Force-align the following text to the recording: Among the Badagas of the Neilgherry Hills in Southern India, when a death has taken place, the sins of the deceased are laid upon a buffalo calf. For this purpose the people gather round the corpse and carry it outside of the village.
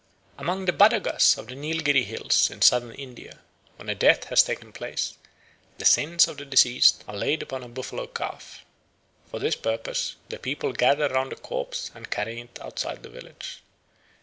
Among 0.39 0.65
the 0.65 0.73
Badagas 0.73 1.37
of 1.37 1.45
the 1.45 1.53
Neilgherry 1.53 2.03
Hills 2.03 2.49
in 2.49 2.63
Southern 2.63 2.95
India, 2.95 3.37
when 3.75 3.87
a 3.87 3.93
death 3.93 4.23
has 4.29 4.41
taken 4.41 4.73
place, 4.73 5.13
the 5.77 5.85
sins 5.85 6.27
of 6.27 6.37
the 6.37 6.43
deceased 6.45 7.03
are 7.07 7.15
laid 7.15 7.43
upon 7.43 7.61
a 7.61 7.67
buffalo 7.69 8.07
calf. 8.07 8.65
For 9.29 9.37
this 9.37 9.55
purpose 9.55 10.15
the 10.29 10.39
people 10.39 10.73
gather 10.73 11.07
round 11.07 11.33
the 11.33 11.35
corpse 11.35 11.91
and 11.93 12.09
carry 12.09 12.41
it 12.41 12.57
outside 12.63 12.97
of 12.97 13.03
the 13.03 13.09
village. 13.09 13.61